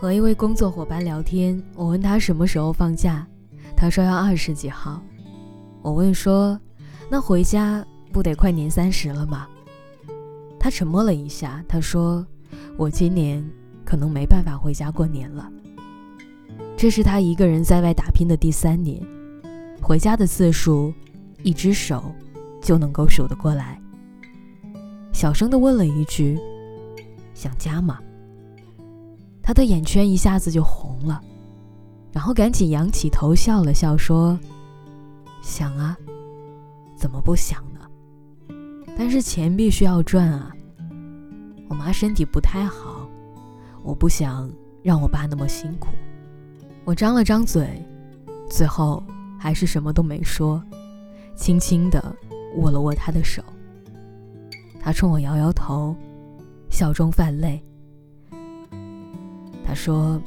[0.00, 3.26] 和一位工作伙伴聊天，我问他什么时候放假，
[3.76, 5.02] 他说要二十几号。
[5.82, 6.58] 我问说，
[7.10, 9.46] 那回家不得快年三十了吗？
[10.58, 12.26] 他沉默了一下，他说，
[12.78, 13.46] 我今年
[13.84, 15.52] 可能没办法回家过年了。
[16.78, 19.06] 这是他一个人在外打拼的第三年，
[19.82, 20.94] 回家的次数，
[21.42, 22.10] 一只手
[22.62, 23.78] 就能够数得过来。
[25.12, 26.38] 小声的问了一句
[27.36, 28.00] ：“想家吗？”
[29.50, 31.20] 他的眼圈一下子就红了，
[32.12, 34.38] 然后赶紧仰起头笑了笑，说
[35.42, 35.98] ：“想啊，
[36.94, 37.80] 怎么不想呢？
[38.96, 40.52] 但是钱必须要赚啊。
[41.68, 43.10] 我妈身体不太好，
[43.82, 44.48] 我不想
[44.84, 45.88] 让我爸那么辛苦。”
[46.86, 47.84] 我张了张嘴，
[48.48, 49.02] 最后
[49.36, 50.62] 还是什么都没说，
[51.34, 52.00] 轻轻地
[52.54, 53.42] 握了握他的手。
[54.78, 55.96] 他冲我摇摇头，
[56.70, 57.60] 笑中泛泪。
[59.70, 60.20] 他说：“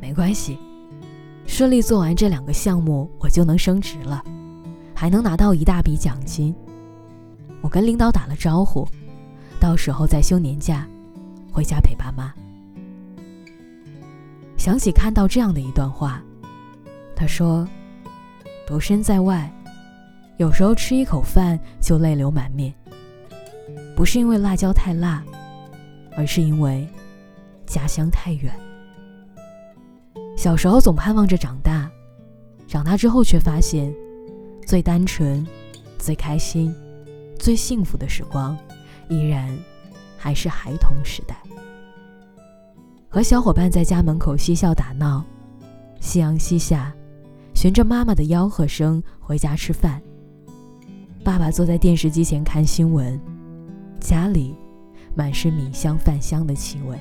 [0.00, 0.56] 没关系，
[1.44, 4.22] 顺利做完这两个项目，我就能升职了，
[4.94, 6.54] 还能拿到一大笔奖金。
[7.62, 8.86] 我跟领导打了招呼，
[9.58, 10.86] 到时候再休年假，
[11.50, 12.32] 回家陪爸妈。”
[14.56, 16.22] 想起看到这样的一段话，
[17.16, 17.66] 他说
[18.68, 19.52] ：“独身在外，
[20.36, 22.72] 有时候吃一口饭就泪流满面，
[23.96, 25.24] 不是因为辣椒太辣，
[26.16, 26.88] 而是因为……”
[27.70, 28.52] 家乡太远，
[30.36, 31.88] 小时候总盼望着长大，
[32.66, 33.94] 长大之后却发现，
[34.66, 35.46] 最单纯、
[35.96, 36.74] 最开心、
[37.38, 38.58] 最幸福的时光，
[39.08, 39.56] 依然
[40.18, 41.40] 还是孩童时代。
[43.08, 45.24] 和小伙伴在家门口嬉笑打闹，
[46.00, 46.92] 夕阳西下，
[47.54, 50.02] 循着妈妈的吆喝声回家吃饭。
[51.22, 53.20] 爸爸坐在电视机前看新闻，
[54.00, 54.56] 家里
[55.14, 56.98] 满是米香饭香的气味。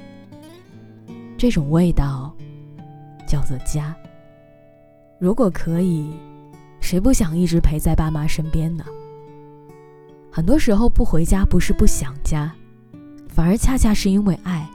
[1.39, 2.35] 这种味道
[3.25, 3.95] 叫做家。
[5.17, 6.11] 如果可以，
[6.81, 8.83] 谁不想一直陪在爸妈身边呢？
[10.29, 12.53] 很多时候不回家不是不想家，
[13.29, 14.69] 反而恰恰是因为爱，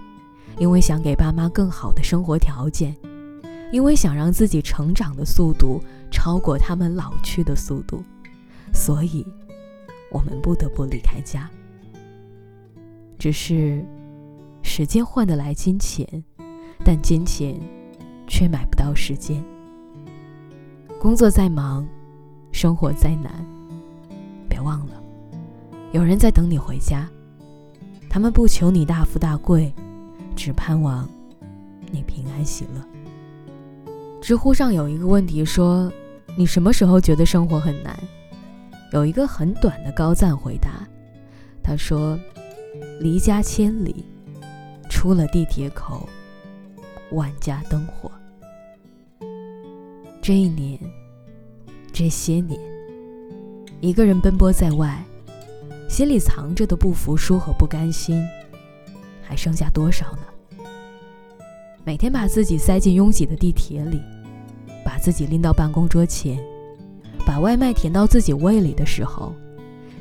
[0.58, 2.96] 因为想给爸妈更好的生活条件，
[3.70, 5.78] 因为想让自己成长的速度
[6.10, 8.02] 超过他们老去的速度，
[8.72, 9.26] 所以
[10.10, 11.46] 我们不得不离开家。
[13.19, 13.84] 只是
[14.62, 16.25] 时间换得来金钱。
[16.84, 17.58] 但金钱
[18.26, 19.42] 却买不到时间。
[21.00, 21.86] 工作再忙，
[22.52, 23.32] 生活再难，
[24.48, 25.02] 别忘了，
[25.92, 27.08] 有人在等你回家。
[28.08, 29.72] 他们不求你大富大贵，
[30.36, 31.08] 只盼望
[31.90, 33.92] 你平安喜乐。
[34.20, 35.92] 知乎上有一个问题说
[36.38, 37.98] ：“你什么时候觉得生活很难？”
[38.92, 40.86] 有一个很短的高赞回答，
[41.62, 42.18] 他说
[43.00, 44.04] ：“离家千里，
[44.88, 46.08] 出了地铁口。”
[47.14, 48.10] 万家灯火。
[50.20, 50.78] 这一年，
[51.92, 52.58] 这些年，
[53.80, 55.04] 一个人奔波在外，
[55.88, 58.26] 心里藏着的不服输和不甘心，
[59.22, 60.66] 还剩下多少呢？
[61.84, 64.00] 每天把自己塞进拥挤的地铁里，
[64.82, 66.42] 把自己拎到办公桌前，
[67.26, 69.34] 把外卖填到自己胃里的时候，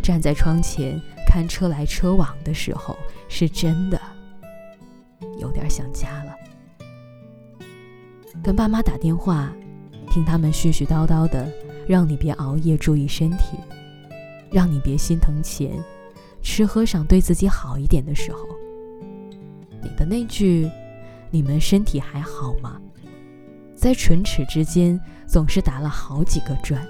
[0.01, 0.97] 站在窗前
[1.27, 2.97] 看车来车往的时候，
[3.27, 3.99] 是真的
[5.37, 6.22] 有点想家。
[8.43, 9.49] 跟爸妈打电话，
[10.11, 11.49] 听他们絮絮叨叨的，
[11.87, 13.57] 让你别熬夜，注意身体，
[14.51, 15.81] 让你别心疼钱，
[16.41, 18.39] 吃喝上对自己好一点的时候，
[19.81, 20.69] 你的那句
[21.31, 22.81] “你们身体还好吗”，
[23.73, 26.85] 在唇齿之间总是打了好几个转。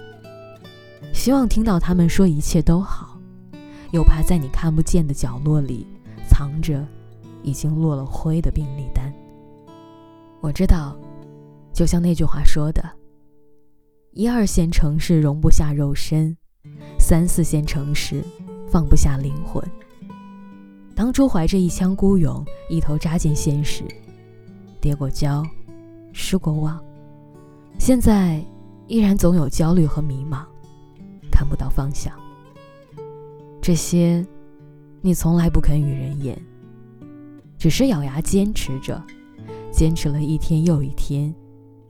[1.13, 3.19] 希望听到他们说一切都好，
[3.91, 5.85] 又怕在你看不见的角落里
[6.27, 6.83] 藏着
[7.43, 9.13] 已经落了灰的病历单。
[10.41, 10.97] 我知道。
[11.73, 12.83] 就像那句话说的
[14.13, 16.37] ：“一二线城市容不下肉身，
[16.99, 18.23] 三四线城市
[18.69, 19.63] 放不下灵魂。”
[20.95, 23.83] 当初怀着一腔孤勇，一头扎进现实，
[24.79, 25.43] 跌过跤，
[26.11, 26.79] 失过望，
[27.79, 28.39] 现在
[28.87, 30.45] 依然总有焦虑和迷茫，
[31.31, 32.13] 看不到方向。
[33.59, 34.23] 这些，
[35.01, 36.39] 你从来不肯与人言，
[37.57, 39.03] 只是咬牙坚持着，
[39.71, 41.33] 坚持了一天又一天。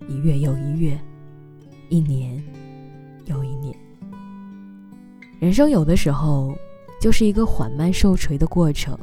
[0.08, 1.00] 一月又一月，
[1.90, 2.44] 一年
[3.26, 3.76] 又一年。
[5.40, 6.56] 人生有的时候
[7.02, 8.98] 就是一个缓慢受锤的过程。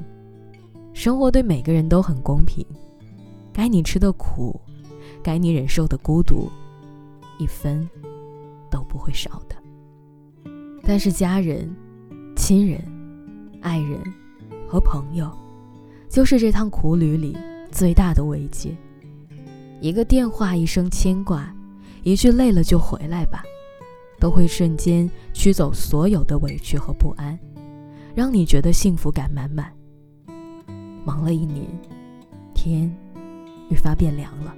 [0.92, 2.66] 生活对每个人都很公平，
[3.52, 4.60] 该你吃的苦，
[5.22, 6.50] 该你忍受的孤独，
[7.38, 7.88] 一分
[8.70, 9.56] 都不会少的。
[10.82, 11.70] 但是家人、
[12.36, 12.82] 亲人、
[13.60, 14.00] 爱人
[14.68, 15.30] 和朋友，
[16.08, 17.36] 就是这趟苦旅里
[17.70, 18.76] 最大的慰藉。
[19.80, 21.54] 一个电话，一声牵挂，
[22.02, 23.42] 一句累了就回来吧，
[24.18, 27.38] 都会瞬间驱走所有的委屈和不安，
[28.14, 29.72] 让你觉得幸福感满满。
[31.02, 31.66] 忙了一年，
[32.52, 32.94] 天
[33.70, 34.54] 愈发变凉了，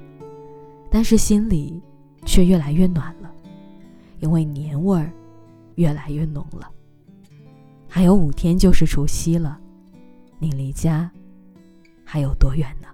[0.90, 1.80] 但是心里
[2.26, 3.32] 却越来越暖了，
[4.18, 5.12] 因为年味儿
[5.76, 6.68] 越来越浓了。
[7.88, 9.60] 还有五天就是除夕了，
[10.40, 11.08] 你离家
[12.04, 12.88] 还有多远呢？